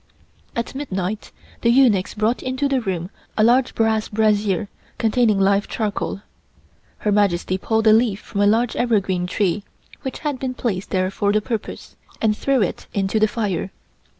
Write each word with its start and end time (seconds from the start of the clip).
At 0.55 0.73
midnight 0.73 1.31
the 1.61 1.69
eunuchs 1.69 2.15
brought 2.15 2.41
into 2.41 2.67
the 2.67 2.81
room 2.81 3.11
a 3.37 3.43
large 3.43 3.75
brass 3.75 4.09
brazier 4.09 4.67
containing 4.97 5.39
live 5.39 5.67
charcoal. 5.67 6.21
Her 7.05 7.11
Majesty 7.11 7.59
pulled 7.59 7.85
a 7.85 7.93
leaf 7.93 8.19
from 8.19 8.41
a 8.41 8.47
large 8.47 8.75
evergreen 8.75 9.27
tree, 9.27 9.63
which 10.01 10.17
had 10.25 10.39
been 10.39 10.55
placed 10.55 10.89
there 10.89 11.11
for 11.11 11.31
the 11.31 11.39
purpose, 11.39 11.95
and 12.19 12.35
threw 12.35 12.63
it 12.63 12.87
into 12.95 13.19
the 13.19 13.27
fire. 13.27 13.69